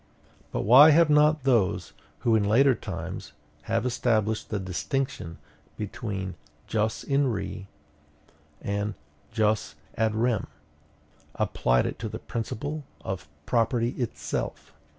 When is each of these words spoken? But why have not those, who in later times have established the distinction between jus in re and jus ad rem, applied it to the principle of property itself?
But 0.51 0.61
why 0.61 0.89
have 0.89 1.11
not 1.11 1.43
those, 1.43 1.93
who 2.21 2.35
in 2.35 2.43
later 2.43 2.73
times 2.73 3.33
have 3.69 3.85
established 3.85 4.49
the 4.49 4.57
distinction 4.59 5.37
between 5.77 6.33
jus 6.65 7.03
in 7.03 7.27
re 7.31 7.67
and 8.63 8.95
jus 9.31 9.75
ad 9.95 10.15
rem, 10.15 10.47
applied 11.35 11.85
it 11.85 11.99
to 11.99 12.09
the 12.09 12.17
principle 12.17 12.83
of 13.01 13.27
property 13.45 13.89
itself? 13.89 14.73